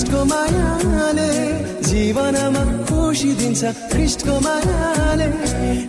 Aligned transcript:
ख्रिस्टको 0.00 0.24
मायाले 0.24 1.30
जीवनमा 1.84 2.62
खुसी 2.88 3.30
दिन्छ। 3.36 3.62
ख्रिस्टको 3.92 4.34
मायाले 4.40 5.28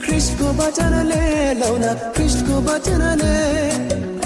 ख्रिस्टको 0.03 0.47
वचनले 0.59 1.23
लाउन 1.55 1.85
ख्रिस्टको 2.15 2.55
वचनले 2.67 3.35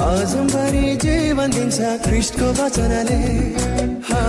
अजम्भरि 0.01 0.85
जीवन 1.05 1.49
दिन्छ। 1.53 1.77
ख्रिस्टको 2.01 2.47
वचनले। 2.57 3.21
हा, 4.09 4.21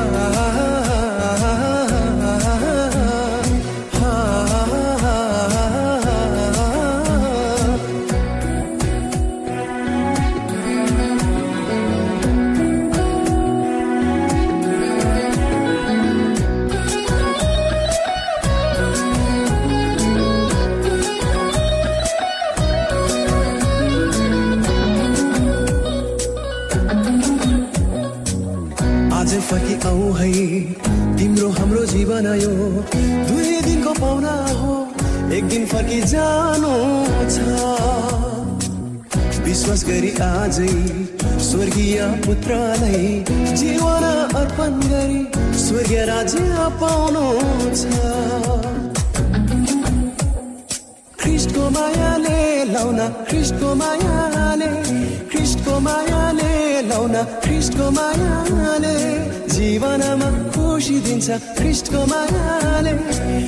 जीवन 32.16 32.32
यो 32.40 32.52
दुई 33.28 33.60
दिनको 33.60 33.92
पाउना 34.00 34.34
हो 34.56 34.74
एक 35.36 35.44
दिन 35.48 35.64
फर्की 35.68 36.00
जानु 36.08 36.72
छ। 37.28 37.36
विश्वास 39.44 39.84
गरी 39.84 40.12
आजै 40.24 40.72
स्वर्गीय 41.48 42.00
पुत्रलाई 42.24 43.04
जीवन 43.60 44.04
अर्पण 44.40 44.80
गरी 44.88 45.20
स्वर्गीय 45.64 46.04
राज्य 46.08 46.40
पाउनु 46.80 47.26
छ। 47.80 47.84
ख्रिस्टको 51.20 51.68
मायाले 51.76 52.40
लाउन 52.72 53.00
ख्रिस्टको 53.28 53.74
मायाले 53.82 54.72
ख्रिस्टको 55.32 55.78
मायाले 55.88 56.52
लाउन 56.88 57.14
ख्रिस्टको 57.44 57.90
मायाले 58.00 58.96
जीवनमा 59.56 60.28
खुसी 60.76 60.98
दिन्छ 61.00 61.56
ख्रिस्टको 61.56 62.00
मायाले 62.06 62.92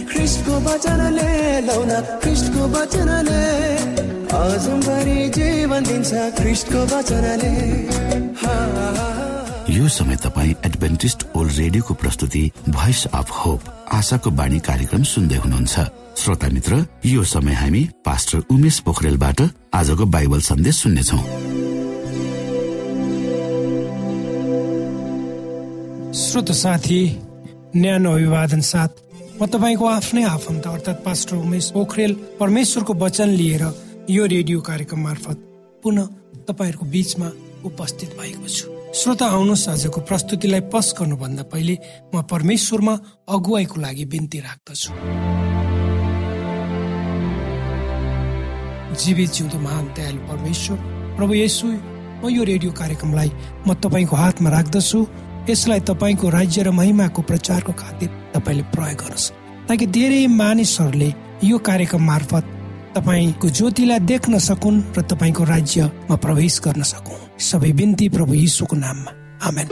ख्रिस्टको 0.08 0.54
वचनले 0.64 1.28
लाउन 1.68 1.90
ख्रिस्टको 2.24 2.62
वचनले 2.72 3.42
अजम्भरि 4.32 5.18
जीवन 5.36 5.82
दिन्छ 5.84 6.12
ख्रिस्टको 6.38 6.80
वचनले। 6.92 7.52
यो 9.76 9.88
समय 9.92 10.16
तपाईँ 10.24 10.54
एडभेन्टिस्ट 10.64 11.26
ओल्ड 11.36 11.52
रेडियोको 11.58 11.94
प्रस्तुति 12.00 12.44
भोइस 12.72 13.04
अफ 13.12 13.28
होप 13.44 13.60
आशाको 13.92 14.30
बाणी 14.32 14.58
कार्यक्रम 14.64 15.02
सुन्दै 15.12 15.36
हुनुहुन्छ। 15.44 15.74
श्रोता 16.24 16.48
मित्र 16.48 16.84
यो 17.12 17.24
समय 17.28 17.54
हामी 17.60 17.82
पास्टर 18.08 18.38
उमेश 18.56 18.80
पोखरेलबाट 18.88 19.40
आजको 19.74 20.04
बाइबल 20.16 20.40
सन्देश 20.48 20.82
सुन्नेछौ। 20.82 21.20
श्रोत 26.18 26.50
साथी 26.50 27.00
न्यानो 27.76 28.12
अभिवादन 28.12 28.60
साथ 28.60 28.92
म 29.38 29.46
तपाईँको 29.46 29.86
आफ्नै 29.86 30.22
आफन्त 30.26 30.66
अर्थात् 30.66 31.04
पास्टर 31.04 31.36
उमेश 31.36 31.70
पोखरेल 31.70 32.12
परमेश्वरको 32.40 32.94
वचन 33.02 33.28
लिएर 33.38 33.62
यो 34.10 34.24
रेडियो 34.26 34.60
कार्यक्रम 34.60 35.00
मार्फत 35.00 35.38
पुनः 35.82 36.06
तपाईँहरूको 36.48 36.86
बिचमा 36.94 37.28
उपस्थित 37.70 38.10
भएको 38.18 38.48
छु। 38.48 38.66
श्रोता 38.98 39.26
आउनुहोस् 39.30 39.68
आजको 39.68 40.00
प्रस्तुतिलाई 40.10 40.60
पस 40.74 40.86
गर्नुभन्दा 40.98 41.42
पहिले 41.54 41.74
म 42.10 42.22
परमेश्वरमा 42.26 42.94
अगुवाईको 43.28 43.80
लागि 43.80 44.04
बिन्ती 44.10 44.38
राख्दछु। 44.42 44.90
जीवित 48.98 49.30
जिउँदो 49.38 49.58
महान 49.62 49.86
दयालु 49.94 50.20
परमेश्वर 50.26 50.76
प्रभु 51.16 51.34
यसु 51.44 51.66
म 52.18 52.34
यो 52.34 52.42
रेडियो 52.42 52.72
कार्यक्रमलाई 52.74 53.30
म 53.66 53.74
तपाईँको 53.78 54.16
हातमा 54.16 54.50
राख्दछु। 54.50 55.06
यसलाई 55.48 55.80
तपाईँको 55.80 56.28
राज्य 56.28 56.62
र 56.62 56.70
महिमाको 56.70 57.22
प्रचारको 57.22 57.72
खातिर 57.72 58.08
तपाईँले 58.34 58.62
प्रयोग 58.62 58.98
गर्नुहोस्। 59.00 59.32
ताकि 59.68 59.86
धेरै 59.86 60.26
मानिसहरूले 60.26 61.10
यो 61.44 61.58
कार्यक्रम 61.58 62.02
मार्फत 62.04 62.44
तपाईँको 62.96 63.48
ज्योतिलाई 63.48 64.00
देख्न 64.00 64.38
सकुन् 64.38 64.82
र 64.96 65.02
तपाईँको 65.02 65.44
राज्यमा 65.44 66.16
प्रवेश 66.16 66.60
गर्न 66.64 66.82
सकुन्। 66.82 67.40
सबै 67.40 67.72
बिन्ती 67.72 68.08
प्रभु 68.08 68.34
यीशुको 68.34 68.76
नाममा। 68.76 69.12
आमेन। 69.48 69.68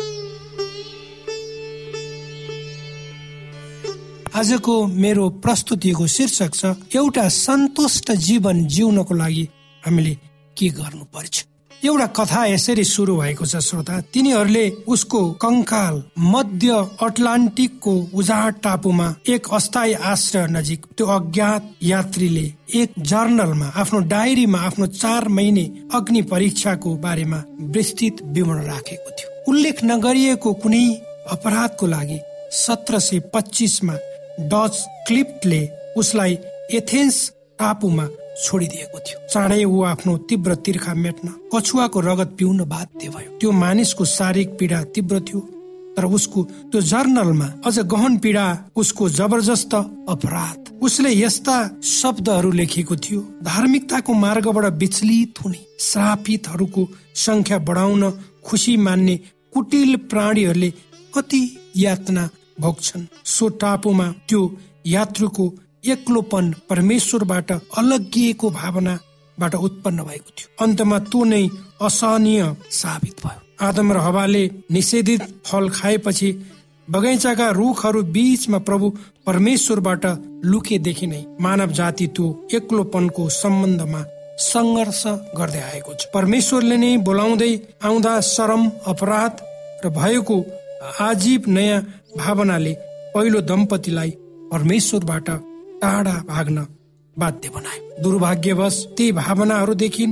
आजको 4.37 4.75
मेरो 4.87 5.25
प्रस्तुतिको 5.45 6.07
शीर्षक 6.07 6.53
छ 6.55 6.65
एउटा 6.97 7.29
सन्तुष्ट 7.29 8.13
जीवन 8.13 8.67
जिउनको 8.67 9.15
लागि 9.15 9.45
हामीले 9.83 10.15
के 10.57 10.69
गर्नु 10.69 11.05
पर्छ 11.05 11.35
एउटा 11.85 12.07
कथा 12.07 12.45
यसरी 12.47 12.85
सुरु 12.85 13.17
भएको 13.17 13.47
छ 13.47 13.57
श्रोता। 13.57 14.01
तिनीहरूले 14.13 14.71
उसको 14.89 15.21
कंकाल 15.33 16.03
मध्य 16.19 16.73
अटलान्टिकको 17.03 17.95
उजाड 18.15 18.55
टापुमा 18.63 19.15
एक 19.29 19.47
अस्थायी 19.53 19.93
आश्रय 19.93 20.47
नजिक 20.47 20.87
त्यो 20.97 21.07
अज्ञात 21.07 21.71
यात्रीले 21.83 22.47
एक 22.75 22.93
जर्नलमा 23.01 23.67
आफ्नो 23.77 24.01
डायरीमा 24.09 24.59
आफ्नो 24.59 24.87
चार 24.87 25.29
महिने 25.29 25.65
अग्नि 25.95 26.23
परीक्षाको 26.23 26.95
बारेमा 26.97 27.43
विस्तृत 27.77 28.23
विवरण 28.27 28.65
राखेको 28.65 29.11
थियो। 29.11 29.53
उल्लेख 29.53 29.85
नगरिएको 29.85 30.53
कुनै 30.53 30.85
अपराधको 31.31 31.87
लागि 31.87 32.21
सत्र 32.57 32.99
सय 32.99 33.21
पच्चिसमा 33.35 33.97
डच 34.53 34.85
क्लिप्टले 35.07 35.69
उसलाई 35.97 36.39
एथेन्स 36.73 37.29
टापुमा 37.59 38.09
छोडिदिएको 38.37 38.99
थियो। 38.99 39.19
चाँडै 39.29 39.65
ऊ 39.65 39.83
आफ्नो 39.85 40.17
तीव्र 40.29 40.55
तिर्खा 40.65 40.95
मेट्न 40.95 41.29
कछुवाको 41.53 42.01
रगत 42.01 42.31
पिउन 42.39 42.65
बाध्य 42.67 43.09
भयो। 43.09 43.31
त्यो 43.41 43.51
मानिसको 43.55 44.05
शारीरिक 44.07 44.51
पीडा 44.59 44.83
तीव्र 44.95 45.21
थियो 45.21 45.41
तर 45.97 46.05
उसको 46.07 46.43
त्यो 46.71 46.81
जर्नलमा 46.83 47.47
अझ 47.67 47.79
गहन 47.89 48.17
पीडा 48.19 48.45
उसको 48.77 49.09
जबरजस्त 49.11 49.75
अपराध। 49.75 50.61
उसले 50.83 51.11
यस्ता 51.13 51.57
शब्दहरू 51.83 52.51
लेखेको 52.53 52.97
थियो 52.97 53.21
धार्मिकताको 53.43 54.13
मार्गबाट 54.15 54.65
विचलित 54.75 55.41
हुने। 55.45 55.61
श्रापितहरूको 55.81 56.89
संख्या 57.17 57.59
बढाउन 57.59 58.11
खुसी 58.45 58.77
मान्ने 58.77 59.17
कुटिल 59.55 59.97
प्राणीहरूले 60.11 60.71
कति 61.15 61.43
यातना 61.77 62.29
भोग्छन्। 62.61 63.07
सो 63.27 63.49
टापुमा 63.57 64.09
त्यो 64.29 64.43
यात्रुको 64.87 65.45
एक्लोपन 65.89 66.45
परमेश्वरबाट 66.71 67.53
अलगिएको 67.53 68.51
भावनाबाट 68.51 69.55
उत्पन्न 69.57 70.03
भएको 70.03 70.31
थियो। 70.37 70.49
अन्तमा 70.65 70.99
त्यो 71.11 71.25
नै 71.25 71.45
असहनीय 71.81 72.43
साबित 72.73 73.17
भयो। 73.25 73.41
आदम 73.67 73.93
र 73.93 73.99
हवाले 73.99 74.45
निषेधित 74.71 75.23
फल 75.47 75.69
खाएपछि 75.71 76.31
बगैँचाका 76.89 77.47
रुखहरू 77.51 78.03
बीचमा 78.15 78.59
प्रभु 78.59 78.87
परमेश्वरबाट 79.27 80.05
लुकेदेखि 80.45 81.07
नै 81.07 81.23
मानव 81.41 81.71
जाति 81.79 82.07
त्यो 82.17 82.27
एक्लोपनको 82.55 83.29
सम्बन्धमा 83.33 84.03
सङ्घर्ष 84.43 85.03
गर्दै 85.39 85.63
आएको 85.63 85.95
छ। 85.95 86.03
परमेश्वरले 86.15 86.77
नै 86.77 86.97
बोलाउँदै 87.09 87.53
आउँदा 87.83 88.13
शरम 88.27 88.63
अपराध 88.87 89.35
र 89.85 89.89
भएको 89.99 90.37
आजीव 91.01 91.43
नयाँ 91.49 91.83
भावनाले 92.17 92.73
पहिलो 93.15 93.41
दम्पतिलाई 93.51 94.11
परमेश्वरबाट 94.53 95.29
टाढा 95.83 96.17
भाग्न 96.29 96.67
बाध्य 97.17 97.49
बनायो। 97.49 98.03
दुर्भाग्यवश 98.03 98.77
ती 98.97 99.11
भावनाहरूदेखि 99.13 100.05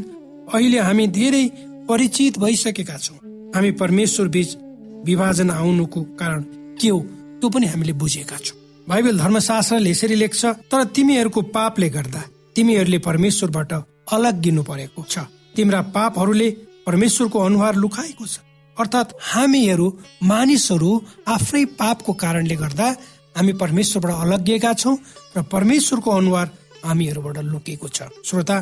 अहिले 0.54 0.78
हामी 0.78 1.06
धेरै 1.08 1.44
परिचित 1.88 2.38
भइसकेका 2.38 2.96
छौँ। 2.98 3.16
हामी 3.54 3.70
परमेश्वर 3.80 4.28
बीच 4.28 4.56
विभाजन 5.04 5.50
आउनुको 5.50 6.00
कारण 6.20 6.42
के 6.80 6.88
हो 6.88 7.00
त्यो 7.40 7.48
पनि 7.50 7.66
हामीले 7.66 7.92
बुझेका 7.92 8.36
छौँ। 8.36 8.58
बाइबल 8.88 9.18
धर्मशास्त्रले 9.18 9.90
यसरी 9.90 10.14
लेख्छ 10.14 10.44
तर 10.70 10.84
तिमीहरूको 10.94 11.40
पापले 11.50 11.88
गर्दा 11.90 12.22
तिमीहरूले 12.56 12.98
परमेश्वरबाट 12.98 13.72
अलग 14.12 14.40
गिनु 14.40 14.62
परेको 14.62 15.04
छ। 15.08 15.18
तिम्रा 15.56 15.80
पापहरूले 15.96 16.50
परमेश्वरको 16.86 17.38
अनुहार 17.38 17.74
लुकाएको 17.74 18.26
छ। 18.26 18.38
अर्थात् 18.76 19.12
हामीहरू 19.22 19.86
मानिसहरू 20.22 20.90
आफ्नै 21.28 21.64
पापको 21.78 22.12
कारणले 22.12 22.56
गर्दा 22.56 22.86
हामी 23.36 23.52
परमेश्वरबाट 23.52 24.14
अलगिएका 24.14 24.72
छौँ 24.72 24.96
र 25.36 25.42
परमेश्वरको 25.52 26.10
अनुहार 26.10 26.48
हामीहरूबाट 26.84 27.38
लुकेको 27.44 27.88
छ। 27.88 28.02
श्रोता 28.24 28.56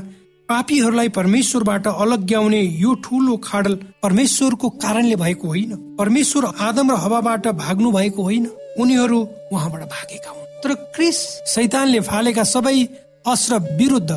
पापीहरूलाई 0.48 1.08
परमेश्वरबाट 1.08 1.86
अलग्याउने 1.86 2.60
यो 2.60 2.94
ठुलो 3.04 3.36
खाडल 3.36 3.74
परमेश्वरको 4.02 4.68
कारणले 4.78 5.16
भएको 5.16 5.48
होइन। 5.48 5.72
परमेश्वर 5.98 6.44
आदम 6.60 6.90
र 6.90 6.94
हवाबाट 6.94 7.46
भाग्नु 7.56 7.90
भएको 7.92 8.22
होइन। 8.22 8.46
उनीहरू 8.80 9.18
उहाँबाट 9.52 9.82
भागेका 9.86 10.30
हुन्। 10.30 10.46
तर 10.62 10.74
क्रिस 10.94 11.16
सैतानले 11.54 12.00
फालेका 12.00 12.44
सबै 12.44 12.78
अस्त्र 13.26 13.58
विरुद्ध 13.78 14.10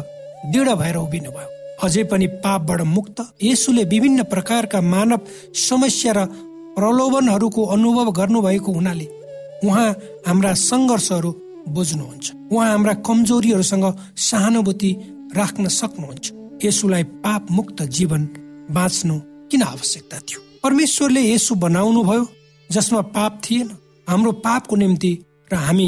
दृढ 0.53 0.69
भएर 0.81 0.95
उभिनु 0.97 1.31
भयो 1.31 1.49
अझै 1.83 2.03
पनि 2.03 2.27
पापबाट 2.43 2.81
मुक्त 2.87 3.17
यसुले 3.43 3.83
विभिन्न 3.83 4.23
प्रकारका 4.23 4.81
मानव 4.81 5.19
समस्या 5.59 6.13
र 6.13 6.25
प्रलोभनहरूको 6.75 7.65
अनुभव 7.65 8.11
गर्नुभएको 8.11 8.71
हुनाले 8.71 9.07
उहाँ 9.63 9.89
हाम्रा 10.27 10.53
सङ्घर्षहरू 10.53 11.31
बुझ्नुहुन्छ। 11.67 12.31
उहाँ 12.51 12.69
हाम्रा 12.69 12.93
कमजोरीहरूसँग 12.93 13.85
सहानुभूति 14.17 14.91
राख्न 15.35 15.67
सक्नुहुन्छ। 15.67 16.31
यसुलाई 16.65 17.03
पाप 17.03 17.51
मुक्त 17.51 17.81
जीवन 17.81 18.21
बाँच्नु 18.71 19.19
किन 19.51 19.61
आवश्यकता 19.63 20.19
थियो? 20.19 20.39
परमेश्वरले 20.63 21.21
यसु 21.33 21.55
बनाउनु 21.55 22.03
भयो 22.03 22.27
जसमा 22.71 23.01
पाप 23.01 23.41
थिएन। 23.45 23.69
हाम्रो 24.09 24.31
पापको 24.31 24.75
निम्ति 24.75 25.11
र 25.53 25.55
हामी 25.55 25.87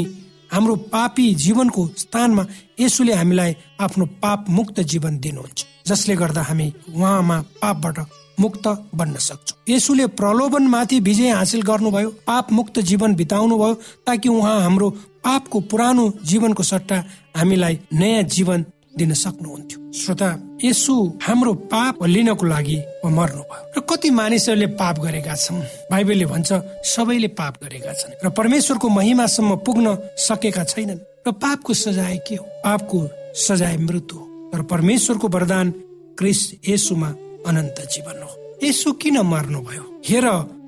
हाम्रो 0.52 0.76
पापी 0.76 1.34
जीवनको 1.34 1.86
स्थानमा 1.96 2.46
यसुले 2.80 3.14
हामीलाई 3.14 3.56
आफ्नो 3.80 4.06
पाप 4.22 4.44
मुक्त 4.48 4.80
जीवन 4.80 5.18
दिनुहुन्छ। 5.18 5.64
जसले 5.86 6.16
गर्दा 6.16 6.42
हामी 6.42 6.72
उहाँमा 6.96 7.40
पापबाट 7.62 7.98
मुक्त 8.40 8.66
बन्न 8.94 9.16
सक्छौँ। 9.18 9.74
यसुले 9.74 10.06
प्रलोभनमाथि 10.06 11.00
विजय 11.00 11.30
हासिल 11.30 11.62
गर्नुभयो 11.62 12.10
पाप 12.26 12.52
मुक्त 12.52 12.78
जीवन 12.80 13.14
बिताउनु 13.14 13.58
भयो 13.58 13.74
ताकि 14.06 14.28
उहाँ 14.28 14.60
हाम्रो 14.60 14.90
पापको 15.24 15.60
पुरानो 15.60 16.12
जीवनको 16.24 16.62
सट्टा 16.62 17.04
हामीलाई 17.36 17.78
नयाँ 17.92 18.22
जीवन 18.22 18.64
दिन 18.98 19.12
सक्नुहुन्थ्यो। 19.14 19.78
श्रोता 19.92 20.28
यसु 20.64 20.94
हाम्रो 21.22 21.52
पाप 21.70 22.02
लिनको 22.04 22.46
लागि 22.46 22.76
मर्नु 23.04 23.42
भयो। 23.42 23.64
र 23.76 23.80
कति 23.80 24.10
मानिसहरूले 24.10 24.66
पाप 24.74 24.98
गरेका 24.98 25.34
छन्? 25.34 25.62
बाइबलले 25.90 26.26
भन्छ 26.26 26.52
सबैले 26.84 27.28
पाप 27.28 27.54
गरेका 27.62 27.92
छन्। 27.92 28.12
र 28.24 28.30
परमेश्वरको 28.30 28.88
महिमासम्म 28.88 29.56
पुग्न 29.56 29.86
सकेका 30.18 30.64
छैनन्। 30.64 30.98
र 31.26 31.32
पापको 31.32 31.74
सजाय 31.74 32.16
के 32.26 32.34
हो? 32.34 32.44
पापको 32.64 32.98
सजाय 33.36 33.76
मृत्यु 33.76 34.18
हो। 34.18 34.24
तर 34.52 34.62
परमेश्वरको 34.62 35.28
वरदान 35.28 35.70
क्रिस 36.18 36.40
यसुमा 36.68 37.08
अनन्त 37.46 37.78
जीवन 37.94 38.22
हो। 38.22 38.27
यसो 38.62 38.92
किन 38.92 39.18
मर्नुभयो 39.32 39.84
हेर 40.06 40.26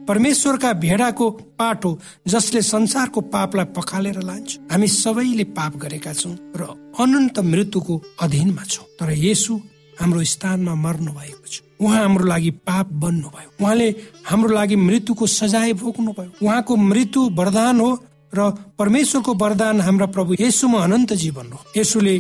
परमेश्वरका 0.09 0.73
भेडाको 0.83 1.31
पाटो 1.59 1.91
जसले 2.29 2.63
संसारको 2.63 3.21
पापलाई 3.35 3.65
पखालेर 3.77 4.19
लान्छ 4.23 4.59
हामी 4.71 4.89
सबैले 4.89 5.45
पाप 5.57 5.77
गरेका 5.83 6.13
छौँ 6.13 6.35
र 6.57 6.63
अनन्त 6.99 7.39
मृत्युको 7.45 7.95
अधीनमा 8.23 8.65
छौँ। 8.65 8.87
तर 8.99 9.11
यसु 9.11 9.55
हाम्रो 10.01 10.23
स्थानमा 10.25 10.75
मर्नु 10.75 11.13
भएको 11.13 11.47
छ। 11.47 11.63
उहाँ 11.81 12.01
हाम्रो 12.03 12.25
लागि 12.27 12.51
पाप 12.67 12.87
बन्नुभयो 13.03 13.51
उहाँले 13.61 13.89
हाम्रो 14.25 14.55
लागि 14.55 14.77
मृत्युको 14.77 15.27
सजाय 15.27 15.73
भोग्नु 15.83 16.13
भयो। 16.19 16.31
उहाँको 16.43 16.77
मृत्यु 16.77 17.21
वरदान 17.39 17.81
हो 17.81 17.91
र 18.35 18.51
परमेश्वरको 18.79 19.35
वरदान 19.35 19.81
हाम्रा 19.81 20.07
प्रभु 20.15 20.37
यसुमा 20.41 20.79
अनन्त 20.85 21.13
जीवन 21.23 21.47
हो। 21.53 21.59
यसुले 21.77 22.15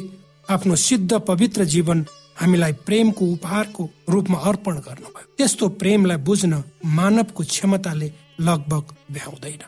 आफ्नो 0.50 0.74
सिद्ध 0.76 1.12
पवित्र 1.28 1.64
जीवन 1.64 2.06
हामीलाई 2.40 2.72
प्रेमको 2.86 3.24
उपहारको 3.32 3.82
रूपमा 4.08 4.38
अर्पण 4.38 4.74
गर्नुभयो। 4.86 5.29
त्यस्तो 5.40 5.68
प्रेमलाई 5.80 6.16
बुझ्न 6.20 6.62
मानवको 6.96 7.42
क्षमताले 7.44 8.08
लगभग 8.44 8.84
भ्याउँदैन 9.16 9.62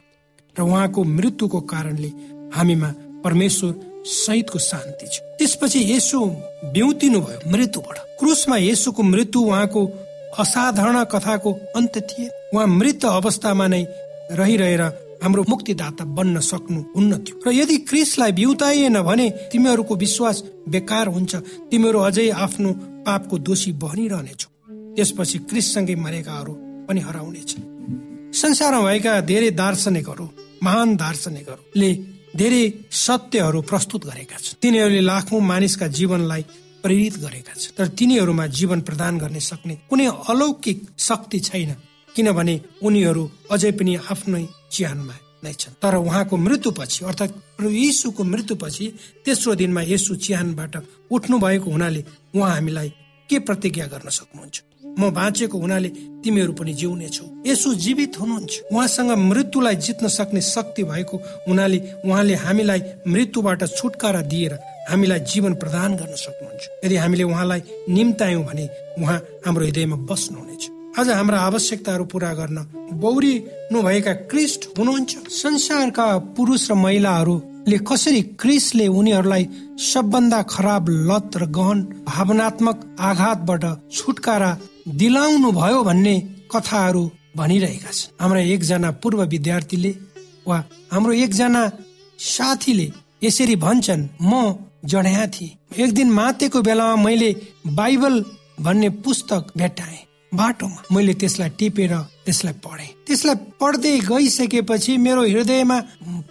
र 0.56 0.60
उहाँको 0.60 1.00
मृत्युको 1.18 1.60
कारणले 1.72 2.10
हामीमा 2.52 2.88
परमेश्वर 3.24 3.72
सहितको 4.04 4.58
शान्ति 4.60 5.06
छ। 5.06 5.16
त्यसपछि 5.38 5.80
यसो 5.92 6.20
बिउतिनु 6.74 7.20
भयो 7.20 7.50
मृत्युबाट। 7.52 7.98
क्रुसमा 8.20 8.56
यसोको 8.58 9.02
मृत्यु 9.02 9.40
उहाँको 9.40 9.80
असाधारण 10.42 10.96
कथाको 11.08 11.50
अन्त्य 11.76 12.00
थिए। 12.00 12.28
उहाँ 12.52 12.66
मृत 12.68 13.04
अवस्थामा 13.16 13.66
नै 13.72 13.82
रहिरहेर 14.36 14.82
हाम्रो 15.24 15.42
मुक्तिदाता 15.48 16.04
बन्न 16.04 16.40
सक्नु 16.52 16.80
हुन्न 16.96 17.12
थियो 17.24 17.40
र 17.46 17.52
यदि 17.54 17.76
क्रिसलाई 17.88 18.32
बिउताइएन 18.32 19.00
भने 19.08 19.26
तिमीहरूको 19.52 19.94
विश्वास 19.96 20.36
बेकार 20.68 21.06
हुन्छ। 21.08 21.32
तिमीहरू 21.70 21.98
अझै 21.98 22.28
आफ्नो 22.44 22.70
पापको 23.06 23.38
दोषी 23.38 23.72
बनिरहनेछौ। 23.80 24.48
त्यसपछि 24.96 25.38
क्रिससँगै 25.50 25.94
मरेकाहरू 26.04 26.52
पनि 26.88 27.00
हराउनेछ। 27.00 27.50
संसारमा 28.32 28.80
भएका 28.86 29.12
धेरै 29.30 29.50
दार्शनिकहरू 29.62 30.26
महान 30.62 30.88
दार्शनिकहरूले 30.96 31.90
धेरै 32.36 32.64
सत्यहरू 32.90 33.60
प्रस्तुत 33.70 34.02
गरेका 34.06 34.36
छन्। 34.36 34.58
तिनीहरूले 34.62 35.02
लाखौं 35.10 35.40
मानिसका 35.52 35.86
जीवनलाई 35.98 36.42
प्रेरित 36.84 37.14
गरेका 37.24 37.54
छन्। 37.60 37.74
तर 37.76 37.86
तिनीहरूमा 37.98 38.46
जीवन 38.58 38.80
प्रदान 38.88 39.18
गर्ने 39.18 39.40
सक्ने 39.40 39.74
कुनै 39.90 40.06
अलौकिक 40.32 40.78
शक्ति 40.98 41.38
छैन 41.48 41.70
किनभने 42.14 42.54
उनीहरू 42.82 43.22
अझै 43.50 43.72
पनि 43.78 43.92
आफ्नै 44.12 44.44
चिहानमा 44.72 45.16
नै 45.44 45.52
छन्। 45.52 45.78
तर 45.82 45.94
उहाँको 45.96 46.36
मृत्युपछि 46.36 47.04
अर्थात् 47.04 47.34
यीशुको 47.62 48.22
मृत्युपछि 48.24 48.86
तेस्रो 49.24 49.54
दिनमा 49.60 49.82
यसु 49.92 50.12
चिहानबाट 50.24 50.74
उठ्नु 51.10 51.36
भएको 51.38 51.68
हुनाले 51.70 52.02
उहाँ 52.34 52.50
हामीलाई 52.54 52.88
के 53.30 53.38
प्रतिज्ञा 53.38 53.86
गर्न 53.86 54.08
सक्नुहुन्छ? 54.08 54.56
म 54.98 55.10
बाँचेको 55.10 55.58
हुनाले 55.58 55.88
तिमीहरू 56.22 56.52
पनि 56.52 56.72
जिउने 56.72 57.08
छौ। 57.08 57.24
यसो 57.46 57.74
जीवित 57.74 58.20
हुनुहुन्छ। 58.20 58.52
उहाँसँग 58.72 59.10
मृत्युलाई 59.10 59.76
जित्न 59.76 60.08
सक्ने 60.08 60.40
शक्ति 60.40 60.84
भएको 60.84 61.16
हुनाले 61.48 61.78
उहाँले 62.04 62.34
हामीलाई 62.34 62.80
मृत्युबाट 63.08 63.64
छुटकारा 63.76 64.20
दिएर 64.22 64.58
हामीलाई 64.90 65.20
जीवन 65.20 65.54
प्रदान 65.54 65.96
गर्न 65.96 66.14
सक्नुहुन्छ। 66.14 66.84
यदि 66.84 66.96
हामीले 66.96 67.22
उहाँलाई 67.22 67.62
निम्तायौँ 67.88 68.44
भने 68.44 68.68
उहाँ 68.98 69.18
हाम्रो 69.46 69.64
हृदयमा 69.64 69.96
बस्नुहुनेछ। 69.96 70.70
आज 70.98 71.08
हाम्रा 71.08 71.38
आवश्यकताहरू 71.40 72.04
पूरा 72.04 72.32
गर्न 72.34 72.58
बौरिनु 72.92 73.82
भएका 73.82 74.12
क्रिस्ट 74.30 74.78
हुनुहुन्छ। 74.78 75.12
संसारका 75.32 76.06
पुरुष 76.36 76.70
र 76.70 76.74
महिलाहरूले 77.62 77.78
कसरी 77.88 78.22
क्रिसले 78.40 78.86
उनीहरूलाई 78.88 79.44
सबभन्दा 79.78 80.42
खराब 80.42 80.88
लत 81.08 81.36
र 81.36 81.46
गहन 81.48 81.78
भावनात्मक 82.06 82.78
आघातबाट 83.00 83.64
छुटकारा 83.92 84.50
दिलाउनु 84.88 85.50
भयो 85.52 85.82
भन्ने 85.84 86.14
कथाहरू 86.52 87.02
भनिरहेका 87.36 87.90
छन्। 87.90 88.12
हाम्रा 88.20 88.40
एकजना 88.40 88.90
पूर्व 89.02 89.22
विद्यार्थीले 89.24 89.92
वा 90.46 90.58
हाम्रो 90.92 91.12
एकजना 91.24 91.62
साथीले 92.18 92.86
यसरी 93.22 93.56
भन्छन् 93.56 94.08
म 94.22 94.54
जड्या 94.84 95.26
थिएँ। 95.26 95.56
एक 95.78 95.90
दिन 95.94 96.10
मातेको 96.10 96.62
बेलामा 96.62 97.02
मैले 97.02 97.30
बाइबल 97.78 98.14
भन्ने 98.60 98.88
पुस्तक 99.04 99.52
भेटाएँ 99.56 99.98
बाटोमा। 100.34 100.80
मैले 100.94 101.14
त्यसलाई 101.20 101.50
टिपेर 101.58 101.92
त्यसलाई 102.24 102.54
पढेँ। 102.64 102.90
त्यसलाई 103.06 103.36
पढ्दै 103.60 103.98
गइसकेपछि 104.08 104.92
मेरो 104.96 105.22
हृदयमा 105.28 105.78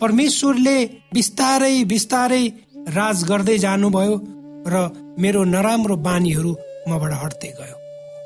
परमेश्वरले 0.01 0.77
बिस्तारै 1.13 1.75
बिस्तारै 1.91 2.43
राज 2.97 3.17
गर्दै 3.29 3.57
जानुभयो 3.57 4.15
र 4.65 4.75
मेरो 5.21 5.41
नराम्रो 5.53 5.95
बानीहरू 6.07 6.51
मबाट 6.89 7.13
हट्दै 7.23 7.51
गयो 7.59 7.77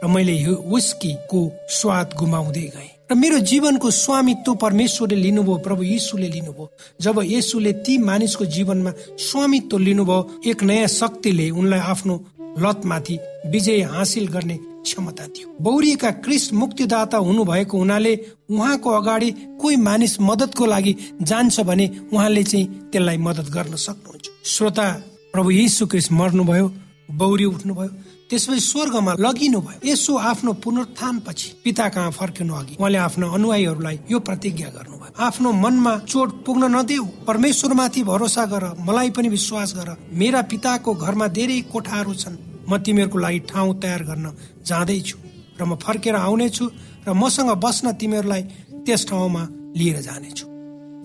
र 0.03 0.08
मैले 0.08 0.36
विस्कीको 0.72 1.41
स्वाद 1.70 2.08
गुमाउँदै 2.20 2.67
गएँ। 2.75 2.91
र 3.12 3.13
मेरो 3.13 3.38
जीवनको 3.50 3.89
स्वामित्व 3.91 4.53
परमेश्वरले 4.63 5.15
लिनुभयो 5.15 5.58
प्रभु 5.65 5.84
यीशुले 5.84 6.29
लिनुभयो। 6.36 6.65
जब 7.01 7.15
यसुले 7.25 7.74
ती 7.86 7.98
मानिसको 8.00 8.46
जीवनमा 8.55 8.91
स्वामित्व 9.27 9.77
लिनुभयो 9.77 10.41
एक 10.50 10.63
नयाँ 10.63 10.88
शक्तिले 11.00 11.50
उनलाई 11.51 11.79
आफ्नो 11.91 12.15
लतमाथि 12.63 13.15
विजय 13.51 13.82
हासिल 13.94 14.27
गर्ने 14.27 14.58
क्षमता 14.86 15.25
थियो। 15.27 15.48
बौरिएका 15.62 16.12
क्रिस 16.24 16.54
मुक्तिदाता 16.54 17.18
हुनुभएको 17.18 17.77
हुनाले 17.77 18.13
उहाँको 18.50 18.89
अगाडि 18.92 19.32
कोही 19.62 19.75
मानिस 19.77 20.20
मदतको 20.22 20.65
लागि 20.65 20.96
जान्छ 21.22 21.60
भने 21.62 21.86
उहाँले 22.13 22.44
चाहिँ 22.44 22.65
त्यसलाई 22.92 23.18
मदत 23.18 23.48
गर्न 23.51 23.75
सक्नुहुन्छ। 23.75 24.25
श्रोता 24.46 24.88
प्रभु 25.34 25.51
यीशु 25.51 25.86
क्रिस 25.88 26.12
मर्नुभयो 26.12 26.68
बौरी 27.12 27.46
उठ्नुभयो 27.46 27.89
त्यसपछि 28.30 28.60
स्वर्गमा 28.60 29.13
लगिनु 29.20 29.60
भयो 29.62 29.80
यसो 29.86 30.13
आफ्नो 30.18 30.54
पुनरुत्थान 30.58 31.20
पछि 31.27 31.50
पिता 31.63 31.89
कहाँ 31.89 32.12
फर्किनु 32.12 32.54
अघि? 32.56 32.75
उहाँले 32.80 32.98
आफ्नो 32.98 33.25
अनुयायीहरूलाई 33.30 34.00
यो 34.12 34.20
प्रतिज्ञा 34.20 34.70
गर्नुभयो। 34.70 35.13
आफ्नो 35.22 35.51
मनमा 35.54 35.94
चोट 36.10 36.30
पुग्न 36.46 36.63
नदेऊ। 36.75 37.06
परमेश्वरमाथि 37.27 38.04
भरोसा 38.04 38.46
गर 38.46 38.63
मलाई 38.82 39.10
पनि 39.10 39.30
विश्वास 39.30 39.74
गर। 39.77 39.96
मेरा 40.13 40.42
पिताको 40.42 40.94
घरमा 40.96 41.27
धेरै 41.38 41.62
कोठाहरू 41.74 42.13
छन्। 42.13 42.38
म 42.69 42.77
तिमीहरूको 42.86 43.17
लागि 43.19 43.39
ठाउँ 43.51 43.74
तयार 43.81 44.01
गर्न 44.10 44.25
जाँदैछु 44.65 45.17
र 45.60 45.62
म 45.63 45.75
फर्केर 45.86 46.15
आउनेछु 46.15 46.65
र 47.07 47.13
मसँग 47.13 47.51
बस्न 47.62 47.93
तिमीहरूलाई 48.01 48.43
त्यस 48.86 49.01
ठाउँमा 49.10 49.43
लिएर 49.77 49.98
जानेछु। 50.07 50.45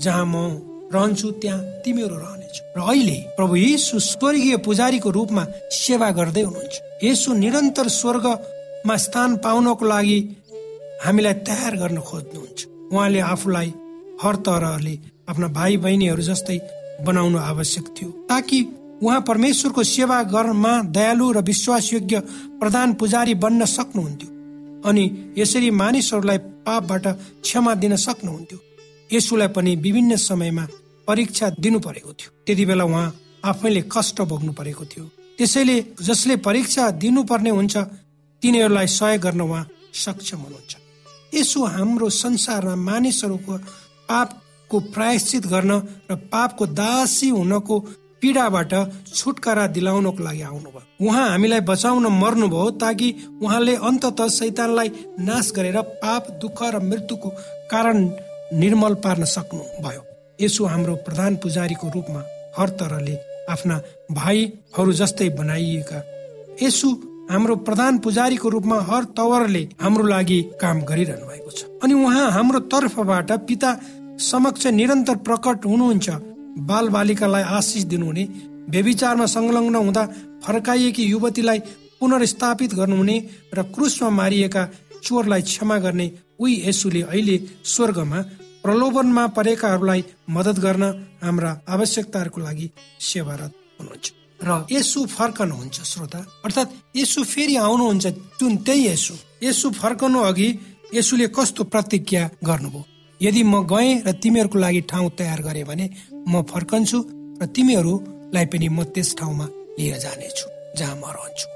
जहाँ 0.00 0.26
म 0.26 0.34
रहन्छु 0.94 1.28
त्यहाँ 1.42 1.60
तिमीहरू 1.84 2.16
रहनेछु। 2.16 2.60
र 2.76 2.78
अहिले 2.82 3.18
प्रभु 3.36 3.54
यीशु 3.56 3.98
स्वर्गीय 4.10 4.56
पुजारीको 4.66 5.10
रूपमा 5.10 5.44
सेवा 5.70 6.08
गर्दै 6.18 6.42
हुनुहुन्छ। 6.42 6.74
यसु 7.04 7.28
निरन्तर 7.34 7.88
स्वर्गमा 8.00 8.96
स्थान 8.96 9.36
पाउनको 9.44 9.84
लागि 9.86 10.18
हामीलाई 11.04 11.34
तयार 11.46 11.72
गर्न 11.82 11.98
खोज्नुहुन्छ। 12.00 12.58
उहाँले 12.92 13.20
आफूलाई 13.32 13.68
हर 14.22 14.34
तरहले 14.46 14.94
आफ्ना 15.30 15.48
भाइ 15.56 15.76
बहिनीहरू 15.84 16.22
जस्तै 16.22 16.58
बनाउनु 17.06 17.38
आवश्यक 17.38 17.86
थियो 17.96 18.10
ताकि 18.28 18.58
उहाँ 19.02 19.20
परमेश्वरको 19.20 19.82
सेवा 19.84 20.22
गर्नमा 20.22 20.72
दयालु 20.96 21.30
र 21.32 21.38
विश्वासयोग्य 21.42 22.20
प्रधान 22.60 22.92
पुजारी 22.94 23.34
बन्न 23.34 23.64
सक्नुहुन्थ्यो 23.66 24.28
अनि 24.88 25.04
यसरी 25.38 25.70
मानिसहरूलाई 25.70 26.38
पापबाट 26.66 27.06
क्षमा 27.42 27.74
दिन 27.74 27.96
सक्नुहुन्थ्यो। 27.96 28.58
यसुलाई 29.12 29.48
पनि 29.48 29.76
विभिन्न 29.76 30.16
समयमा 30.16 30.66
परीक्षा 31.08 31.48
दिनु 31.60 31.78
परेको 31.80 32.12
थियो। 32.12 32.30
त्यति 32.46 32.64
बेला 32.66 32.84
उहाँ 32.84 33.06
आफैले 33.44 33.82
कष्ट 33.92 34.20
भोग्नु 34.22 34.52
परेको 34.52 34.84
थियो। 34.84 35.04
त्यसैले 35.38 35.76
जसले 36.02 36.36
परीक्षा 36.36 36.90
दिनुपर्ने 37.02 37.50
हुन्छ 37.50 37.76
तिनीहरूलाई 38.42 38.86
सहयोग 38.86 39.22
गर्न 39.22 39.40
उहाँ 39.40 39.68
सक्षम 39.94 40.38
हुनुहुन्छ। 40.38 40.76
यसो 41.34 41.64
हाम्रो 41.64 42.08
संसारमा 42.08 42.74
मानिसहरूको 42.76 43.56
पापको 44.08 44.76
प्रायश्चित 44.94 45.46
गर्न 45.46 45.72
र 46.10 46.14
पापको 46.32 46.66
दासी 46.66 47.28
हुनको 47.28 47.76
पीडाबाट 48.22 48.72
छुटकारा 49.14 49.66
दिलाउनको 49.76 50.22
लागि 50.22 50.42
आउनुभयो। 50.42 51.06
उहाँ 51.06 51.28
हामीलाई 51.28 51.60
बचाउन 51.70 52.06
मर्नुभयो 52.14 52.70
ताकि 52.80 53.08
उहाँले 53.42 53.74
अन्तत 53.80 54.20
शैतानलाई 54.30 54.88
नाश 55.20 55.50
गरेर 55.56 55.80
पाप 56.02 56.30
दुःख 56.42 56.62
र 56.64 56.80
मृत्युको 56.82 57.28
कारण 57.70 57.96
निर्मल 58.60 58.94
पार्न 59.04 59.24
सक्नु 59.26 59.64
भयो 59.82 60.02
यसो 60.40 60.64
हाम्रो 60.66 60.94
प्रधान 61.06 61.36
पुजारीको 61.42 61.88
रूपमा 61.94 62.20
हर 62.58 62.68
तरहले 62.80 63.14
आफ्ना 63.50 63.76
भाइहरू 64.12 64.92
जस्तै 64.92 65.28
बनाइएका। 65.38 66.02
यसु 66.62 66.88
हाम्रो 67.30 67.56
प्रधान 67.66 67.98
पुजारीको 67.98 68.48
रूपमा 68.48 68.80
हर 68.82 69.04
तवरले 69.16 69.62
हाम्रो 69.80 70.04
लागि 70.06 70.40
काम 70.60 70.80
गरिरहनु 70.82 71.26
भएको 71.26 71.50
छ। 71.50 71.64
अनि 71.82 71.94
उहाँ 71.94 72.30
हाम्रो 72.30 72.60
तर्फबाट 72.72 73.32
पिता 73.48 73.70
समक्ष 74.20 74.66
निरन्तर 74.78 75.16
प्रकट 75.26 75.66
हुनुहुन्छ। 75.66 76.08
बाल 76.60 76.88
बालिकालाई 76.88 77.42
आशिष 77.58 77.82
दिनुहुने 77.92 78.24
बेविचारमा 78.70 79.26
संलग्न 79.26 79.74
हुँदा 79.76 80.04
फर्काइएकी 80.44 81.04
युवतीलाई 81.04 81.58
पुनर्स्थापित 82.00 82.74
गर्नुहुने 82.74 83.16
र 83.54 83.62
क्रुसमा 83.74 84.10
मारिएका 84.10 84.62
चोरलाई 85.02 85.42
क्षमा 85.42 85.76
गर्ने 85.78 86.06
उही 86.40 86.54
यसुले 86.68 87.02
अहिले 87.02 87.36
स्वर्गमा 87.64 88.20
प्रलोभनमा 88.64 89.26
परेकाहरूलाई 89.36 90.04
मदत 90.30 90.58
गर्न 90.60 90.84
हाम्रा 91.22 91.50
आवश्यकताहरूको 91.68 92.40
लागि 92.40 92.70
सेवारत 93.00 93.52
हुनुहुन्छ। 93.80 94.06
र 94.40 94.66
यसु 94.72 95.04
फर्कनुहुन्छ 95.06 95.76
श्रोता। 95.82 96.18
अर्थात् 96.44 96.74
यसु 96.96 97.24
फेरि 97.24 97.56
आउनुहुन्छ 97.56 98.06
जुन 98.40 98.56
त्यही 98.66 98.86
यसु 98.88 99.14
यसु 99.42 99.70
फर्कनु 99.80 100.18
अघि 100.20 100.48
यसुले 100.94 101.26
कस्तो 101.36 101.64
प्रतिज्ञा 101.64 102.22
गर्नुभयो? 102.44 102.84
यदि 103.20 103.42
म 103.42 103.62
गएँ 103.68 104.02
र 104.06 104.12
तिमीहरूको 104.16 104.58
लागि 104.58 104.80
ठाउँ 104.90 105.10
तयार 105.18 105.40
गरेँ 105.42 105.64
भने 105.64 105.86
म 106.28 106.42
फर्कन्छु 106.42 106.98
र 107.42 107.46
तिमीहरूलाई 107.46 108.46
पनि 108.48 108.68
म 108.68 108.84
त्यस 108.94 109.14
ठाउँमा 109.18 109.46
लिएर 109.78 109.96
जानेछु 109.98 110.46
जहाँ 110.78 110.96
म 110.96 111.04
रहन्छु। 111.04 111.46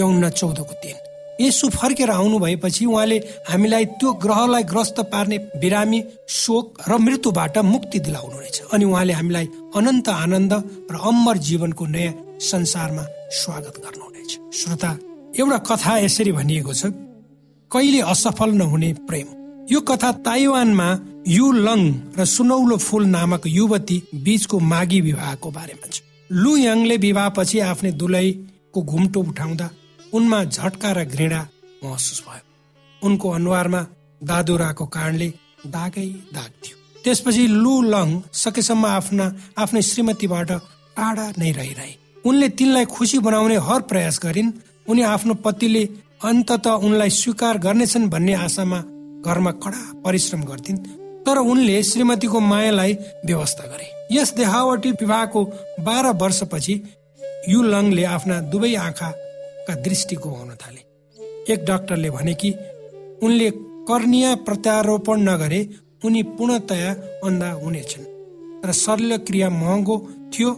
यौन 0.00 0.28
चौधको 0.30 0.74
दिन। 0.80 0.96
यसु 1.40 1.68
फर्केर 1.70 2.10
आउनु 2.10 2.38
भएपछि 2.38 2.84
उहाँले 2.86 3.18
हामीलाई 3.48 3.84
त्यो 4.00 4.12
ग्रहलाई 4.24 4.62
ग्रस्त 4.72 5.00
पार्ने 5.12 5.38
बिरामी 5.60 6.00
शोक 6.28 6.88
र 6.88 6.98
मृत्युबाट 6.98 7.58
मुक्ति 7.64 7.98
दिलाउनुहुनेछ 8.00 8.56
अनि 8.72 8.84
उहाँले 8.84 9.12
हामीलाई 9.12 9.46
अनन्त 9.76 10.08
आनन्द 10.08 10.52
र 10.92 10.94
अमर 11.00 11.36
जीवनको 11.48 11.84
नयाँ 11.86 12.14
संसारमा 12.40 13.04
स्वागत 13.40 13.74
गर्नुहुनेछ 13.84 14.30
श्रोता 14.58 14.90
एउटा 15.40 15.58
कथा 15.68 15.98
यसरी 15.98 16.32
भनिएको 16.32 16.72
छ 16.72 16.92
कहिले 17.70 18.00
असफल 18.12 18.50
नहुने 18.60 18.92
प्रेम। 19.08 19.39
यो 19.70 19.80
कथा 19.80 20.10
ताइवानमा 20.26 20.86
यु 21.28 21.50
लङ 21.66 21.80
र 22.18 22.24
सुनौलो 22.26 22.76
फुल 22.76 23.04
नामक 23.06 23.42
युवती 23.46 23.96
बीचको 24.24 24.58
माघी 24.72 25.00
विवाहको 25.00 25.50
बारेमा 25.50 25.86
छ। 25.92 26.02
लु 26.30 26.56
यङले 26.56 26.96
विवाहपछि 26.96 27.58
आफ्नै 27.70 27.92
दुलैको 28.00 28.82
घुम्टो 28.82 29.20
उठाउँदा 29.30 29.70
उनमा 30.12 30.38
झट्का 30.44 30.90
र 30.92 31.04
घृणा 31.04 31.40
महसुस 31.84 32.20
भयो। 32.26 32.44
उनको 33.02 33.30
अनुहारमा 33.30 33.82
दादुराको 34.22 34.86
कारणले 34.86 35.28
दागै 35.66 36.08
दाग 36.36 36.50
थियो। 36.62 36.76
त्यसपछि 37.04 37.46
लु 37.62 37.74
लङ 37.94 38.08
सकेसम्म 38.42 38.84
आफ्ना 38.98 39.26
आफ्नै 39.62 39.82
श्रीमतीबाट 39.82 40.50
टाढा 40.96 41.26
नै 41.38 41.50
रहिरहे। 41.52 41.92
उनले 42.28 42.48
तिनलाई 42.58 42.84
खुसी 42.94 43.18
बनाउने 43.26 43.56
हर 43.66 43.80
प्रयास 43.90 44.16
गरिन्। 44.22 44.50
उनी 44.90 45.02
आफ्नो 45.14 45.34
पतिले 45.44 45.82
अन्तत 46.28 46.66
उनलाई 46.86 47.10
स्वीकार 47.20 47.58
गर्नेछन् 47.64 48.10
भन्ने 48.10 48.34
आशामा 48.46 48.80
घरमा 49.20 49.50
कडा 49.62 49.82
परिश्रम 50.04 50.42
गर्थिन् 50.44 50.78
तर 51.26 51.38
उनले 51.40 51.82
श्रीमतीको 51.82 52.40
मायालाई 52.42 52.92
व्यवस्था 53.26 53.64
गरे। 53.66 53.86
यस 54.12 54.32
देहावटी 54.34 54.90
विवाहको 54.92 55.44
बाह्र 55.80 56.12
वर्षपछि 56.22 56.74
यु 57.48 57.62
लङले 57.62 58.04
आफ्ना 58.06 58.40
दुवै 58.50 58.74
आँखा 58.76 59.10
का 59.66 59.74
दृष्टि 59.82 60.16
गुमाउन 60.16 60.54
थाले। 60.62 60.82
एक 61.52 61.64
डाक्टरले 61.64 62.10
भने 62.10 62.34
कि 62.34 62.50
उनले 63.22 63.50
कर्निया 63.88 64.34
प्रत्यारोपण 64.46 65.20
नगरे 65.28 65.60
उनी 66.04 66.22
पूर्णतया 66.36 66.90
अन्धा 67.24 67.50
हुनेछन् 67.62 68.06
र 68.64 68.72
शल्यक्रिया 68.74 69.48
महँगो 69.50 69.96
थियो 70.32 70.50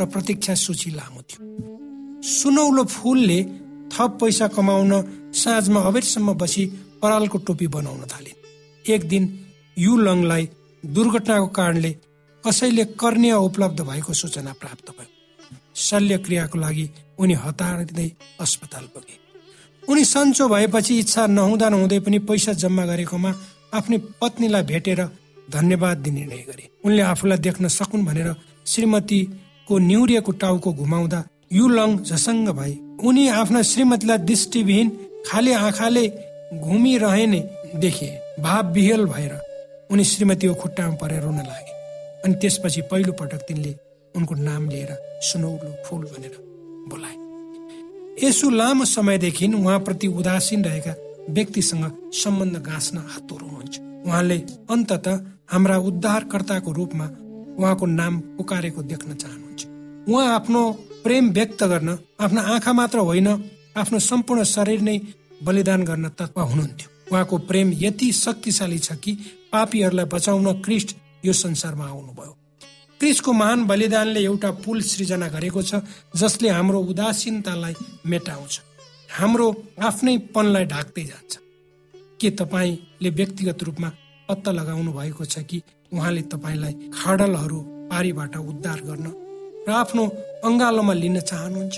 र 0.00 0.06
प्रतीक्षा 0.12 0.54
सूची 0.54 0.90
लामो 0.90 1.22
थियो। 1.22 1.42
सुनौलो 2.28 2.84
फुलले 2.86 3.42
थप 3.92 4.18
पैसा 4.20 4.46
कमाउन 4.48 4.92
साँझमा 5.34 5.80
अबेरसम्म 5.80 6.34
बसी 6.34 6.64
परालको 7.02 7.38
टोपी 7.38 7.66
बनाउन 7.66 8.02
थाले। 8.12 8.32
एक 8.84 9.08
दिन 9.08 9.24
यु 9.76 9.96
लङलाई 9.98 10.48
दुर्घटनाको 10.84 11.46
कारणले 11.58 11.90
कसैले 12.44 12.84
कर्निया 13.00 13.36
उपलब्ध 13.38 13.80
भएको 13.82 14.12
सूचना 14.14 14.52
प्राप्त 14.60 14.90
भयो। 14.90 15.10
शल्यक्रियाको 15.76 16.58
लागि 16.58 16.88
उनी 17.18 17.34
हतारिँदै 17.44 18.10
अस्पताल 18.40 18.84
पुगे। 18.94 19.16
उनी 19.82 20.04
सन्चो 20.04 20.48
भएपछि 20.48 20.98
इच्छा 20.98 21.26
नहुँदा 21.28 21.68
नहुँदै 21.68 21.98
पनि 22.00 22.18
पैसा 22.28 22.52
जम्मा 22.62 22.84
गरेकोमा 22.86 23.30
आफ्नै 23.74 23.98
पत्नीलाई 24.20 24.62
भेटेर 24.62 25.00
धन्यवाद 25.50 25.96
दिने 25.98 26.20
निर्णय 26.20 26.44
गरे। 26.48 26.64
उनले 26.84 27.02
आफूलाई 27.02 27.38
देख्न 27.38 27.68
सकुन् 27.68 28.04
भनेर 28.04 28.34
श्रीमतीको 28.66 29.78
निहुरिएको 29.78 30.32
टाउको 30.42 30.72
घुमाउँदा 30.74 31.20
यु 31.52 31.68
लङ 31.68 31.96
झसङ्ग 32.04 32.48
भए। 32.50 32.74
उनी 33.00 33.28
आफ्ना 33.40 33.62
श्रीमतीलाई 33.62 34.18
दृष्टिविहीन 34.28 34.88
खाली 35.26 35.52
आँखाले 35.52 36.04
घुमिरहने 36.54 37.40
देखे 37.76 38.06
भाव 38.40 38.62
बिहेल 38.72 39.04
भएर 39.04 39.32
उनी 39.90 40.04
श्रीमतीको 40.04 40.54
खुट्टामा 40.54 40.96
परेर 40.96 41.22
रुन 41.22 41.36
लागे। 41.36 41.72
अनि 42.24 42.34
त्यसपछि 42.34 42.80
पहिलो 42.82 43.12
पटक 43.12 43.42
तिनले 43.48 43.74
उनको 44.14 44.34
नाम 44.34 44.68
लिएर 44.68 44.92
सुनौलो 45.22 45.70
फुल 45.86 46.02
भनेर 46.04 46.36
बोलाए। 46.90 47.16
यसो 48.28 48.50
लामो 48.50 48.84
समयदेखि 48.84 49.46
उहाँप्रति 49.46 50.06
उदासीन 50.08 50.64
रहेका 50.64 50.94
व्यक्तिसँग 51.30 51.84
सम्बन्ध 52.14 52.56
गाँच्न 52.56 52.98
हात 52.98 53.32
हुनुहुन्छ 53.32 53.78
उहाँले 54.06 54.38
अन्तत 54.70 55.08
हाम्रा 55.48 55.76
उद्धारकर्ताको 55.78 56.72
रूपमा 56.72 57.06
उहाँको 57.58 57.86
नाम 57.86 58.18
पुकारेको 58.36 58.82
देख्न 58.82 59.14
चाहनुहुन्छ। 59.14 59.66
उहाँ 60.08 60.34
आफ्नो 60.34 60.60
प्रेम 61.04 61.30
व्यक्त 61.30 61.64
गर्न 61.64 61.98
आफ्नो 62.20 62.40
आँखा 62.42 62.72
मात्र 62.72 62.98
होइन 62.98 63.28
आफ्नो 63.76 63.98
सम्पूर्ण 63.98 64.44
शरीर 64.44 64.80
नै 64.80 64.98
बलिदान 65.42 65.84
गर्न 65.84 66.08
तत्व 66.18 66.40
हुनुहुन्थ्यो। 66.40 66.88
उहाँको 67.12 67.38
प्रेम 67.48 67.72
यति 67.74 68.12
शक्तिशाली 68.12 68.78
छ 68.78 68.92
कि 69.02 69.12
पापीहरूलाई 69.52 70.04
बचाउन 70.04 70.46
क्रिस्ट 70.62 70.96
यो 71.24 71.32
संसारमा 71.32 71.86
आउनुभयो। 71.86 72.32
क्रिस्टको 73.00 73.32
महान 73.32 73.64
बलिदानले 73.66 74.20
एउटा 74.20 74.50
पुल 74.64 74.80
सृजना 74.82 75.28
गरेको 75.28 75.62
छ 75.62 75.80
जसले 76.16 76.48
हाम्रो 76.48 76.80
उदासीनतालाई 76.92 77.74
मेटाउँछ। 78.06 78.60
हाम्रो 79.18 79.46
आफ्नै 79.80 80.16
पनलाई 80.34 80.64
ढाक्दै 80.64 81.04
जान्छ। 81.04 81.32
के 82.20 82.30
तपाईँले 82.30 83.10
व्यक्तिगत 83.10 83.62
रूपमा 83.62 83.88
पत्ता 84.28 84.50
लगाउनु 84.52 84.92
भएको 84.92 85.24
छ 85.24 85.38
कि 85.48 85.62
उहाँले 85.92 86.22
तपाईँलाई 86.32 86.74
खाडलहरू 86.92 87.58
पारीबाट 87.90 88.36
उद्धार 88.36 88.80
गर्न 88.88 89.06
र 89.68 89.70
आफ्नो 89.72 90.04
अङ्गालोमा 90.44 90.92
लिन 90.92 91.20
चाहनुहुन्छ? 91.20 91.76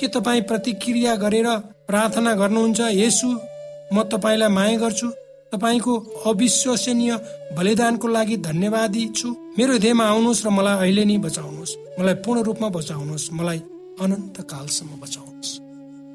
के 0.00 0.08
तपाईँ 0.08 0.42
प्रतिक्रिया 0.42 1.14
गरेर 1.16 1.48
प्रार्थना 1.88 2.32
गर्नुहुन्छ? 2.34 2.80
यसु 2.80 3.28
म 3.92 4.02
तपाईँलाई 4.02 4.48
माया 4.48 4.76
गर्छु। 4.78 5.08
तपाईँको 5.52 5.92
अविश्वसनीय 6.26 7.12
बलिदानको 7.56 8.06
लागि 8.08 8.36
धन्यवादी 8.36 9.02
छु। 9.16 9.28
मेरो 9.58 9.72
हृदयमा 9.72 10.04
आउनुहोस् 10.04 10.44
र 10.46 10.48
मलाई 10.50 10.76
अहिले 10.76 11.04
नै 11.04 11.18
बचाउनुहोस्। 11.18 11.72
मलाई 12.00 12.14
पूर्ण 12.24 12.42
रूपमा 12.42 12.68
बचाउनुहोस्। 12.68 13.32
मलाई 13.32 13.58
अनन्त 14.02 14.36
कालसम्म 14.50 14.92
बचाउनुहोस्। 15.00 15.52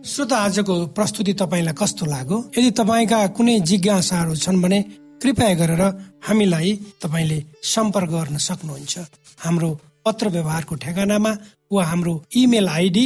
श्रोता 0.03 0.37
आजको 0.37 0.75
प्रस्तुति 0.97 1.33
तपाईँलाई 1.33 1.75
कस्तो 1.79 2.05
लाग्यो? 2.05 2.37
यदि 2.57 2.71
तपाईँका 2.71 3.19
कुनै 3.37 3.59
जिज्ञासाहरू 3.59 4.35
छन् 4.35 4.61
भने 4.61 4.79
कृपया 5.21 5.53
गरेर 5.55 5.83
हामीलाई 6.27 6.71
तपाईँले 7.03 7.39
सम्पर्क 7.63 8.09
गर्न 8.09 8.37
सक्नुहुन्छ। 8.37 8.95
हाम्रो 9.39 9.69
पत्र 10.05 10.25
व्यवहारको 10.29 10.75
ठेगानामा 10.75 11.31
वा 11.71 11.83
हाम्रो 11.83 12.13
इमेल 12.35 12.67
आइडी 12.67 13.05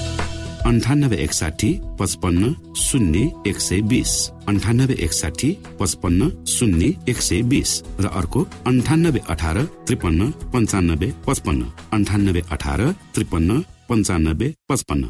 अन्ठानब्बे 0.65 1.17
एकसाठी 1.17 1.79
पचपन्न 1.99 2.53
शून्य 2.75 3.29
एक 3.47 3.59
सय 3.59 3.81
बिस 3.81 4.29
अन्ठानब्बे 4.47 4.93
एकसाठी 4.93 5.57
पचपन्न 5.79 6.45
शून्य 6.45 6.91
एक 7.09 7.21
सय 7.21 7.41
बिस 7.41 7.83
र 7.99 8.05
अर्को 8.05 8.47
अन्ठानब्बे 8.67 9.19
अठार 9.29 9.57
त्रिपन्न 9.61 10.31
पन्चानब्बे 10.31 11.13
पचपन्न. 11.27 11.61
अन्ठानब्बे 11.93 12.41
अठार 12.51 12.81
त्रिपन्न 13.15 13.59
पन्चानब्बे 13.89 14.53
पचपन्न. 14.69 15.09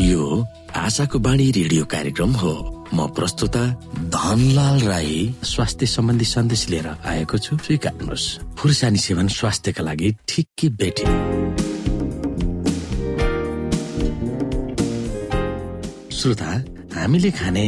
यो 0.00 0.46
आशाको 0.76 1.18
बाणी 1.18 1.50
रेडियो 1.50 1.84
कार्यक्रम 1.84 2.32
हो। 2.32 2.54
म 2.94 3.06
प्रस्तुता 3.06 3.64
धनलाल 4.14 4.80
राई। 4.80 5.34
स्वास्थ्य 5.42 5.86
सम्बन्धी 5.86 6.24
सन्देश 6.24 6.68
लिएर 6.68 6.88
आएको 7.06 7.38
छु। 7.38 7.56
स्वीकार्नुहोस्। 7.56 8.26
खुर्सानी 8.58 8.98
सेवन 8.98 9.28
स्वास्थ्यका 9.28 9.82
लागि 9.82 10.16
ठिकै 10.28 10.68
बेटे 10.68 11.04
श्रोता 16.22 16.50
हामीले 16.94 17.30
खाने 17.34 17.66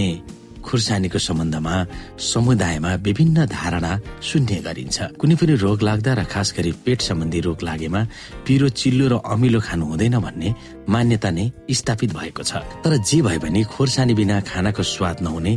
खुर्सानीको 0.63 1.19
सम्बन्धमा 1.19 1.75
समुदायमा 2.23 2.91
विभिन्न 3.03 3.47
धारणा 3.51 3.93
सुन्ने 4.23 4.59
गरिन्छ। 4.67 5.19
कुनै 5.19 5.35
पनि 5.43 5.55
रोग 5.59 5.83
लाग्दा 5.83 6.13
र 6.15 6.23
खास 6.31 6.55
गरी 6.57 6.73
पेट 6.87 7.01
सम्बन्धी 7.03 7.41
रोग 7.51 7.59
लागेमा 7.67 8.01
पिरो 8.47 8.69
चिल्लो 8.79 9.07
र 9.11 9.15
अमिलो 9.27 9.61
खानु 9.61 9.85
हुँदैन 9.91 10.17
भन्ने 10.23 10.55
मान्यता 10.87 11.31
नै 11.35 11.45
स्थापित 11.67 12.11
भएको 12.15 12.43
छ। 12.47 12.63
तर 12.87 12.93
जे 13.03 13.19
भए 13.27 13.39
पनि 13.43 13.61
खोर्सानी 13.75 14.15
बिना 14.15 14.41
खानाको 14.47 14.83
स्वाद 14.87 15.17
नहुने 15.27 15.53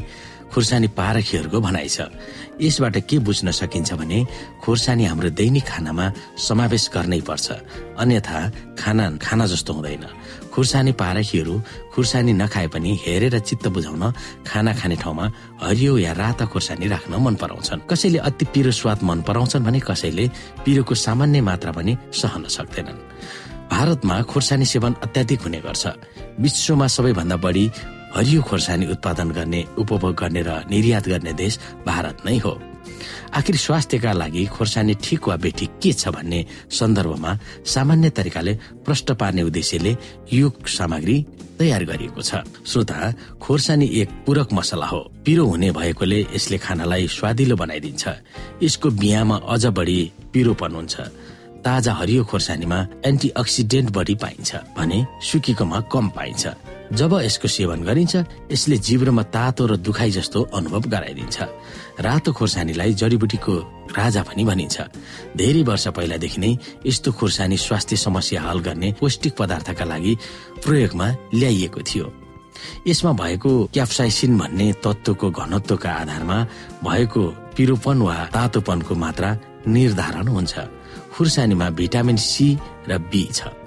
खुर्सानी 0.54 0.88
पारखीहरूको 0.98 1.60
भनाइ 1.62 1.88
छ। 1.88 2.10
यसबाट 2.62 2.98
के 3.06 3.18
बुझ्न 3.20 3.52
सकिन्छ 3.52 3.94
भने 3.94 4.26
खोर्सानी 4.64 5.06
हाम्रो 5.06 5.30
दैनिक 5.30 5.66
खानामा 5.66 6.06
समावेश 6.38 6.90
गर्नै 6.94 7.22
पर्छ। 7.22 7.48
अन्यथा 8.02 8.40
खाना 8.80 9.06
खाना 9.22 9.46
जस्तो 9.46 9.74
हुँदैन। 9.74 10.06
खुर्सानी 10.54 10.92
पारखीहरू 10.98 11.56
खुर्सानी 11.94 12.34
नखाए 12.34 12.68
पनि 12.74 12.92
हेरेर 13.06 13.40
चित्त 13.40 13.68
बुझाउन 13.70 14.04
खाना 14.48 14.74
खाने 14.74 14.96
ठाउँमा 14.96 15.26
हरियो 15.62 15.98
या 15.98 16.12
राता 16.18 16.46
खुर्सानी 16.50 16.88
राख्न 16.88 17.14
मन 17.22 17.36
पराउँछन्। 17.36 17.86
कसैले 17.86 18.18
अति 18.18 18.46
पिरो 18.54 18.72
स्वाद 18.72 19.04
मन 19.04 19.22
पराउँछन् 19.22 19.66
भने 19.66 19.80
कसैले 19.80 20.26
पिरोको 20.66 20.96
सामान्य 20.96 21.42
मात्रा 21.42 21.72
पनि 21.72 21.98
सहन 22.10 22.44
सक्दैनन्। 22.50 23.00
भारतमा 23.70 24.22
खुर्सानी 24.22 24.66
सेवन 24.66 24.94
अत्याधिक 25.04 25.42
हुने 25.42 25.60
गर्छ। 25.62 25.86
विश्वमा 26.40 26.88
सबैभन्दा 26.88 27.38
बढी 27.38 27.66
हरियो 28.18 28.42
खोर्सानी 28.42 28.86
उत्पादन 28.92 29.30
गर्ने 29.30 29.62
उपभोग 29.78 30.14
गर्ने 30.18 30.42
र 30.42 30.52
निर्यात 30.74 31.08
गर्ने 31.08 31.34
देश 31.38 31.58
भारत 31.86 32.26
नै 32.26 32.38
हो। 32.42 32.54
आखिर 33.38 33.56
स्वास्थ्यका 33.56 34.12
लागि 34.14 34.46
खोर्सानी 34.50 34.94
ठिक 35.06 35.28
वा 35.28 35.36
बेठिक 35.38 35.72
के 35.78 35.92
छ 35.94 36.10
भन्ने 36.10 36.40
सन्दर्भमा 36.74 37.32
सामान्य 37.62 38.10
तरिकाले 38.18 38.54
प्रष्ट 38.86 39.12
पार्ने 39.22 39.42
उद्देश्यले 39.44 39.92
यो 40.34 40.50
सामग्री 40.66 41.18
तयार 41.60 41.84
गरिएको 41.86 42.22
छ। 42.22 42.42
श्रोता 42.66 42.98
खोर्सानी 43.38 43.86
एक 44.02 44.10
पूरक 44.26 44.54
मसला 44.54 44.86
हो। 44.86 45.02
पिरो 45.22 45.46
हुने 45.46 45.70
भएकोले 45.78 46.20
यसले 46.34 46.58
खानालाई 46.58 47.08
स्वादिलो 47.08 47.56
बनाइदिन्छ। 47.56 48.04
यसको 48.66 48.90
बिहामा 48.98 49.38
अझ 49.46 49.66
बढी 49.78 50.00
पिरोपन 50.34 50.72
हुन्छ 50.74 50.96
ताजा 51.62 51.94
हरियो 51.94 52.24
खोर्सानीमा 52.26 52.80
एन्टिअक्सिडेन्ट 53.06 53.90
बढी 53.94 54.16
पाइन्छ 54.16 54.50
भने 54.78 55.06
सुकीकोमा 55.22 55.80
कम 55.94 56.10
पाइन्छ। 56.18 56.46
जब 56.94 57.14
यसको 57.20 57.48
सेवन 57.48 57.84
गरिन्छ 57.84 58.16
यसले 58.52 58.78
जिब्रोमा 58.78 59.24
तातो 59.36 59.66
र 59.68 59.76
दुखाइ 59.78 60.12
जस्तो 60.12 60.40
अनुभव 60.56 60.84
गराइदिन्छ। 60.88 61.38
रातो 62.00 62.32
खोर्सानीलाई 62.32 62.94
जडीबुटीको 62.94 63.54
राजा 63.92 64.22
पनि 64.24 64.44
भनिन्छ। 64.46 64.78
धेरै 65.36 65.62
वर्ष 65.68 65.88
पहिलादेखि 65.92 66.40
नै 66.40 66.52
यस्तो 66.88 67.12
खोर्सानी 67.12 67.58
स्वास्थ्य 67.58 67.96
समस्या 67.98 68.42
हल 68.42 68.60
गर्ने 68.64 68.90
पौष्टिक 69.00 69.34
पदार्थका 69.36 69.86
लागि 69.86 70.14
प्रयोगमा 70.64 71.08
ल्याइएको 71.34 71.82
थियो। 71.84 72.08
यसमा 72.88 73.12
भएको 73.14 73.52
क्याप्साइसिन 73.74 74.38
भन्ने 74.38 74.68
तत्वको 74.84 75.28
घनत्वका 75.30 75.92
आधारमा 75.92 76.38
भएको 76.88 77.24
पिरोपन 77.56 77.98
वा 78.02 78.16
तातोपनको 78.34 78.94
मात्रा 78.96 79.30
निर्धारण 79.68 80.28
हुन्छ। 80.28 80.54
खुर्सानीमा 81.14 81.68
भिटामिन 81.70 82.18
सी 82.18 82.48
र 82.88 82.98
बी 83.12 83.24
छ। 83.34 83.67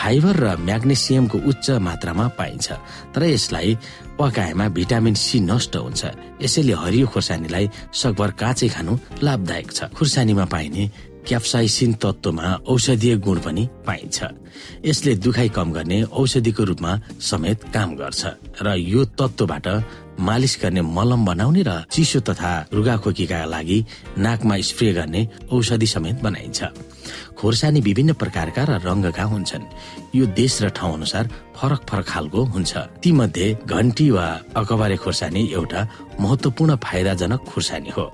फाइबर 0.00 0.36
र 0.40 0.56
म्याग्नेसियमको 0.56 1.38
उच्च 1.50 1.70
मात्रामा 1.84 2.26
पाइन्छ 2.38 2.66
तर 3.12 3.22
यसलाई 3.22 3.76
पकाएमा 4.16 4.66
भिटामिन 4.72 5.14
सी 5.14 5.40
नष्ट 5.44 5.76
हुन्छ। 5.76 6.02
यसैले 6.40 6.72
हरियो 6.72 7.06
खोर्सानीलाई 7.12 7.68
सकभर 7.92 8.30
काँचै 8.40 8.68
खानु 8.72 8.92
लाभदायक 9.20 9.68
छ। 9.72 9.78
खुर्सानीमा 9.92 10.44
पाइने 10.48 10.84
क्याप्साइसिन 11.28 11.92
तत्वमा 12.00 12.48
औषधीय 12.64 13.16
गुण 13.20 13.38
पनि 13.44 13.68
पाइन्छ। 13.86 14.18
यसले 14.88 15.14
दुखाइ 15.20 15.48
कम 15.52 15.68
गर्ने 15.76 15.98
औषधिको 16.16 16.64
रूपमा 16.64 16.92
समेत 17.20 17.68
काम 17.74 17.90
गर्छ 18.00 18.22
र 18.64 18.68
यो 18.80 19.04
तत्वबाट 19.20 19.66
मालिस 20.16 20.54
गर्ने 20.62 20.80
मलम 20.96 21.24
बनाउने 21.28 21.62
र 21.68 21.84
चिसो 21.92 22.20
तथा 22.24 22.52
रुगाखोकीका 22.72 23.44
लागि 23.44 23.78
नाकमा 24.16 24.56
स्प्रे 24.64 24.92
गर्ने 24.96 25.28
औषधि 25.52 25.86
समेत 25.86 26.16
बनाइन्छ। 26.24 26.60
खोर्सानी 27.38 27.80
विभिन्न 27.80 28.12
प्रकारका 28.14 28.62
र 28.64 28.72
रङ्गका 28.84 29.24
हुन्छन्। 29.32 29.64
यो 30.14 30.24
देश 30.26 30.62
र 30.62 30.68
ठाउँ 30.76 30.94
अनुसार 30.94 31.24
फरक 31.56 31.80
फरक 31.88 32.06
खालको 32.06 32.40
हुन्छ। 32.54 32.72
ती 33.02 33.10
मध्ये 33.12 33.46
घन्टी 33.66 34.10
वा 34.10 34.26
अकबारे 34.56 34.96
खोर्सानी 34.96 35.42
एउटा 35.52 35.80
महत्वपूर्ण 36.20 36.76
फाइदाजनक 36.76 37.40
खुर्सानी 37.48 37.90
हो 37.96 38.06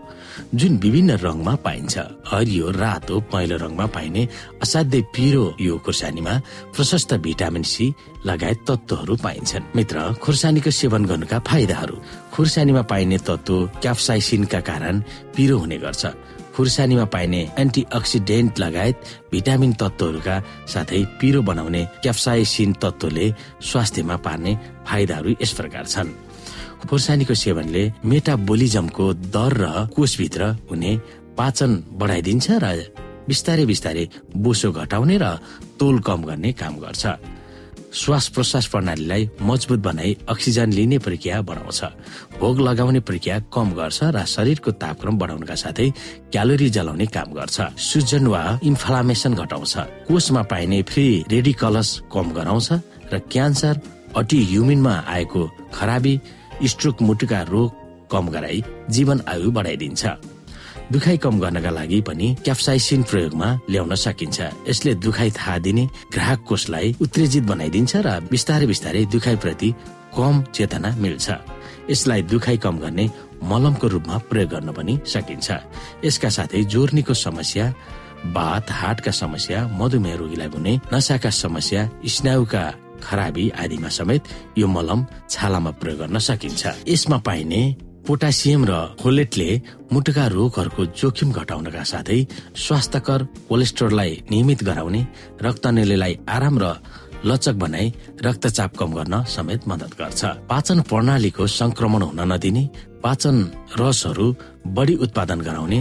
जुन 0.55 0.77
विभिन्न 0.79 1.11
रङमा 1.17 1.55
पाइन्छ। 1.65 1.95
हरियो 2.29 2.71
रातो 2.71 3.21
पहेँलो 3.33 3.57
रङमा 3.57 3.87
पाइने 3.87 4.23
असाध्यै 4.63 5.03
पिरो 5.15 5.45
यो 5.61 5.79
खुर्सानीमा 5.81 6.35
प्रशस्त 6.77 7.15
भिटामिन 7.25 7.63
सी 7.63 7.87
लगायत 8.27 8.59
तत्वहरू 8.69 9.15
पाइन्छन्। 9.17 9.65
मित्र 9.77 9.97
खुर्सानीको 10.21 10.71
सेवन 10.71 11.03
गर्नुका 11.07 11.39
फाइदाहरू। 11.41 11.97
खुर्सानीमा 12.35 12.83
पाइने 12.91 13.19
तत्व 13.25 13.55
क्याप्साइसिनका 13.81 14.61
कारण 14.61 14.95
पिरो 15.37 15.57
हुने 15.59 15.79
गर्छ। 15.79 16.05
खुर्सानीमा 16.57 17.05
पाइने 17.13 17.41
एन्टिअक्सिडेन्ट 17.59 18.59
लगायत 18.59 18.97
भिटामिन 19.33 19.73
तत्वहरूका 19.81 20.37
साथै 20.73 21.01
पिरो 21.21 21.41
बनाउने 21.49 21.83
क्याप्साइसिन 22.03 22.73
तत्वले 22.83 23.27
स्वास्थ्यमा 23.71 24.17
पार्ने 24.25 24.53
फाइदाहरू 24.89 25.31
यस 25.43 25.53
प्रकार 25.61 25.85
छन्। 25.85 26.11
खुर्सानीको 26.89 27.35
सेवनले 27.35 27.83
मेटाबोलिजमको 28.09 29.07
दर 29.37 29.53
र 29.61 29.65
कोषभित्र 29.97 30.43
हुने 30.71 30.93
पाचन 31.37 31.71
बढाइदिन्छ 32.01 32.47
र 32.65 32.67
बिस्तारै 33.29 33.65
बिस्तारै 33.67 34.05
बोसो 34.45 34.73
घटाउने 34.73 35.17
र 35.21 35.27
तोल 35.79 35.97
कम 36.09 36.21
गर्ने 36.25 36.51
काम 36.57 36.75
गर्छ। 36.81 37.05
श्वास 37.95 38.29
प्रश्वास 38.29 38.67
प्रणालीलाई 38.67 39.29
मजबुत 39.43 39.79
बनाई 39.79 40.17
अक्सिजन 40.29 40.73
लिने 40.73 40.99
प्रक्रिया 40.99 41.41
बढाउँछ 41.43 41.81
भोग 42.41 42.61
लगाउने 42.61 43.01
प्रक्रिया 43.01 43.39
कम 43.55 43.73
गर्छ 43.75 44.03
र 44.15 44.25
शरीरको 44.27 44.71
तापक्रम 44.83 45.19
बढाउनका 45.19 45.55
साथै 45.55 45.89
क्यालोरी 46.33 46.69
जलाउने 46.71 47.07
काम 47.07 47.33
गर्छ। 47.33 47.57
सुजन 47.81 48.27
वा 48.27 48.43
इन्फ्लामेसन 48.63 49.35
घटाउँछ। 49.35 49.75
कोषमा 50.09 50.43
पाइने 50.51 50.83
फ्री 50.83 51.07
रेडिकलस 51.31 51.91
कम 52.13 52.31
गराउँछ 52.37 52.69
र 53.13 53.19
क्यान्सर 53.33 53.81
अटी 54.17 54.45
ह्युमिनमा 54.45 54.95
आएको 55.09 55.43
खराबी 55.75 56.21
स्ट्रोक 56.65 57.03
मुटुका 57.03 57.43
रोग 57.49 57.73
कम 58.13 58.29
गराई 58.29 58.63
जीवन 58.91 59.21
आयु 59.29 59.51
बढाइदिन्छ। 59.51 60.36
दुखाइ 60.93 61.17
कम 61.19 61.39
गर्नका 61.41 61.71
लागि 61.71 62.01
पनि 62.07 62.27
क्याप्साइसिन 62.45 63.03
प्रयोगमा 63.11 63.49
ल्याउन 63.71 63.95
सकिन्छ। 63.95 64.39
यसले 64.71 64.95
दुखाइ 65.03 65.31
थाहा 65.39 65.59
दिने 65.59 65.85
ग्राहक 66.15 66.41
कोषलाई 66.49 66.95
उत्तेजित 67.03 67.45
बनाइदिन्छ 67.51 67.93
र 68.07 68.09
बिस्तारै 68.31 68.67
बिस्तारै 68.67 69.05
दुखाइ 69.11 69.37
प्रति 69.43 69.69
कम 70.15 70.35
चेतना 70.55 70.91
मिल्छ। 71.03 71.27
यसलाई 71.91 72.23
दुखाइ 72.31 72.57
कम 72.63 72.79
गर्ने 72.79 73.11
मलमको 73.43 73.87
रूपमा 73.87 74.17
प्रयोग 74.31 74.51
गर्न 74.51 74.71
पनि 74.79 74.95
सकिन्छ। 75.05 75.49
यसका 76.07 76.29
साथै 76.29 76.63
जोर्नीको 76.71 77.15
समस्या 77.15 77.67
बाथ 78.31 78.71
हार्टका 78.71 79.11
समस्या 79.11 79.59
मधुमेह 79.79 80.15
रोगीलाई 80.17 80.49
हुने 80.55 80.73
नसाका 80.95 81.31
समस्या 81.31 81.83
स्नायुका 82.07 82.63
खराबी 83.03 83.45
आदिमा 83.59 83.89
समेत 83.91 84.23
यो 84.59 84.67
मलम 84.67 85.01
छालामा 85.31 85.71
प्रयोग 85.83 85.99
गर्न 85.99 86.19
सकिन्छ। 86.19 86.63
यसमा 86.89 87.19
पाइने 87.27 87.61
पोटासियम 88.07 88.63
र 88.71 88.73
फोलेटले 89.03 89.49
मुटुका 89.93 90.25
रोगहरूको 90.31 90.83
जोखिम 90.95 91.29
घटाउनका 91.39 91.83
साथै 91.93 92.19
स्वास्थ्यकर 92.55 93.21
कोलेस्ट्रोललाई 93.49 94.11
नियमित 94.31 94.61
गराउने 94.69 95.01
रक्तनेलेलाई 95.43 96.15
आराम 96.37 96.57
र 96.63 96.67
लचक 97.27 97.55
बनाई 97.63 97.87
रक्तचाप 98.27 98.71
कम 98.79 98.91
गर्न 98.99 99.15
समेत 99.27 99.61
मदत 99.69 99.93
गर्छ। 100.01 100.23
पाचन 100.47 100.79
प्रणालीको 100.91 101.47
संक्रमण 101.61 102.03
हुन 102.03 102.21
नदिने 102.33 102.63
पाचन 103.03 103.37
रसहरू 103.81 104.27
बढी 104.77 104.95
उत्पादन 105.05 105.41
गराउने 105.49 105.81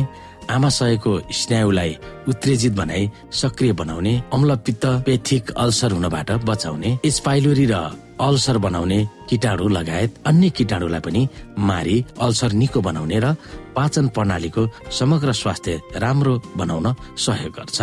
आमाशयको 0.49 1.11
स्नायुलाई 1.33 1.91
उत्तेजित 2.29 2.73
बनाई 2.73 3.09
सक्रिय 3.41 3.73
बनाउने 3.79 4.13
अम्लपित्त 4.33 4.85
पेथिक 5.05 5.51
अल्सर 5.63 5.91
हुनबाट 5.91 6.31
बचाउने 6.45 6.97
स्पाइलोरी 7.17 7.65
र 7.71 7.75
अल्सर 8.21 8.57
बनाउने 8.57 8.99
किटाणु 9.29 9.67
लगायत 9.67 10.11
अन्य 10.25 10.49
किटाणुलाई 10.57 11.01
पनि 11.05 11.27
मारी 11.59 11.95
अल्सर 12.21 12.51
निको 12.61 12.81
बनाउने 12.81 13.19
र 13.19 13.35
पाचन 13.75 14.07
प्रणालीको 14.15 14.63
समग्र 14.99 15.31
स्वास्थ्य 15.33 15.81
राम्रो 16.03 16.33
बनाउन 16.57 16.87
सहयोग 17.17 17.53
गर्छ। 17.57 17.79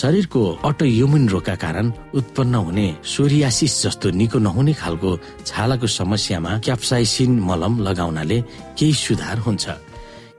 शरीरको 0.00 0.42
अटोयुमिन 0.64 1.28
रोगका 1.28 1.54
कारण 1.60 1.92
उत्पन्न 2.14 2.54
हुने 2.54 2.86
सोरियासिस 3.04 3.74
जस्तो 3.84 4.10
निको 4.20 4.38
नहुने 4.38 4.72
खालको 4.80 5.10
छालाको 5.46 5.86
समस्यामा 5.98 6.58
क्याप्साइसिन 6.64 7.38
मलम 7.48 7.80
लगाउनाले 7.88 8.38
केही 8.78 8.92
सुधार 8.94 9.38
हुन्छ। 9.44 9.68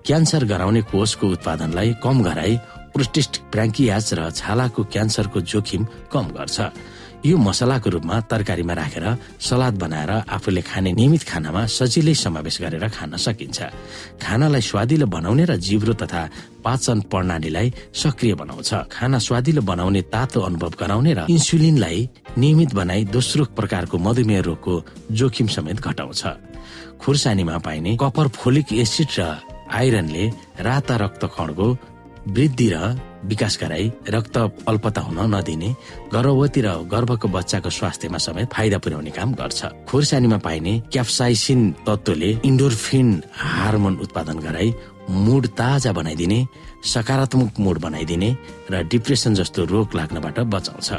क्यान्सर 0.06 0.44
गराउने 0.46 0.82
कोषको 0.92 1.28
उत्पादनलाई 1.28 1.90
कम 2.04 2.18
गराई 2.24 2.58
प्रोस्टिस्ट 2.94 3.34
ब्राङ्कियाज 3.52 4.14
र 4.14 4.30
छालाको 4.32 4.84
क्यान्सरको 4.94 5.40
जोखिम 5.42 5.82
कम 6.12 6.26
गर्छ। 6.36 6.60
यो 7.22 7.38
मसलाको 7.38 7.90
रूपमा 7.94 8.16
तरकारीमा 8.26 8.74
राखेर 8.74 9.06
सलाद 9.40 9.78
बनाएर 9.78 10.12
आफूले 10.26 10.62
खाने 10.66 10.92
नियमित 10.98 11.24
खानामा 11.30 11.62
सजिलै 11.70 12.16
समावेश 12.18 12.58
गरेर 12.66 12.86
खान 12.90 13.14
सकिन्छ। 13.16 13.60
खानालाई 14.18 14.62
स्वादिलो 14.62 15.06
बनाउने 15.06 15.46
र 15.46 15.56
जिब्रो 15.62 15.94
तथा 16.02 16.22
पाचन 16.66 17.06
प्रणालीलाई 17.06 17.68
सक्रिय 17.94 18.34
बनाउँछ। 18.42 18.90
खाना 18.90 19.18
स्वादिलो 19.22 19.62
बनाउने 19.62 20.02
तातो 20.10 20.40
अनुभव 20.42 20.74
गराउने 20.82 21.14
र 21.14 21.20
इन्सुलिनलाई 21.30 22.00
नियमित 22.42 22.74
बनाई 22.74 23.06
दोस्रो 23.14 23.54
प्रकारको 23.54 23.98
मधुमेह 24.02 24.42
रोगको 24.42 24.74
जोखिम 25.14 25.48
समेत 25.48 25.78
घटाउँछ। 25.78 26.22
खुर्सानीमा 26.98 27.58
पाइने 27.62 27.98
कपर 28.02 28.28
फोलिक 28.34 28.74
एसिड 28.74 29.10
र 29.20 29.51
आइरनले 29.72 30.26
राता 30.68 30.96
रक्त 31.04 31.24
खण्डको 31.36 31.68
वृद्धि 32.28 32.68
र 32.74 32.78
विकास 33.26 33.58
गराई 33.62 33.86
रक्त 34.10 34.38
अल्पता 34.70 35.02
हुन 35.02 35.20
नदिने 35.34 35.70
गर्भवती 36.14 36.62
र 36.62 36.70
गर्भको 36.92 37.28
बच्चाको 37.28 37.70
स्वास्थ्यमा 37.70 38.18
समेत 38.18 38.54
फाइदा 38.54 38.78
पुर्याउने 38.84 39.12
काम 39.18 39.34
गर्छ। 39.34 39.60
खोर्सानीमा 39.90 40.38
पाइने 40.46 40.74
क्याप्साइसिन 40.92 41.62
तत्वले 41.88 42.30
इन्डोरफिन 42.50 43.08
हार्मोन 43.38 43.96
उत्पादन 44.04 44.38
गराई 44.46 44.70
मुड 45.26 45.48
ताजा 45.60 45.92
बनाइदिने 45.92 46.40
सकारात्मक 46.94 47.60
मुड 47.60 47.78
बनाइदिने 47.86 48.30
र 48.72 48.84
डिप्रेसन 48.92 49.34
जस्तो 49.40 49.66
रोग 49.74 49.96
लाग्नबाट 49.96 50.40
बचाउँछ। 50.54 50.90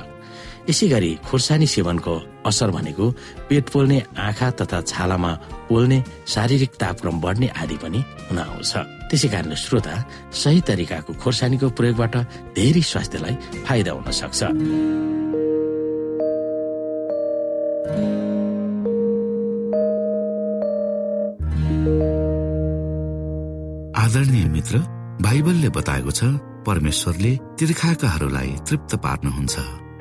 यसै 0.68 0.87
गरी 0.88 1.11
खुर्सानी 1.27 1.66
सेवनको 1.66 2.14
असर 2.46 2.70
भनेको 2.70 3.05
पेट 3.48 3.64
पोल्ने 3.72 3.98
आँखा 4.27 4.48
तथा 4.59 4.81
छालामा 4.90 5.33
पोल्ने 5.68 5.98
शारीरिक 6.35 6.72
तापक्रम 6.81 7.16
बढ्ने 7.20 7.48
आदि 7.62 7.77
पनि 7.83 8.01
हुन 8.31 8.38
आउँछ 8.38 8.72
त्यसै 9.11 9.29
कारण 9.35 9.55
श्रोता 9.64 9.94
सही 10.42 10.61
तरिकाको 10.68 11.12
खोर्सानीको 11.22 11.68
प्रयोगबाट 11.79 12.14
धेरै 12.57 12.83
स्वास्थ्यलाई 12.90 13.35
फाइदा 13.66 13.92
हुन 13.92 14.11
सक्छ। 14.22 14.40
आदरणीय 24.03 24.46
मित्र 24.57 24.75
बाइबलले 25.27 25.68
बताएको 25.77 26.11
छ 26.18 26.20
परमेश्वरले 26.66 27.33
तीर्खाकाहरूलाई 27.59 28.51
तृप्त 28.68 28.92
पार्नुहुन्छ। 29.05 29.82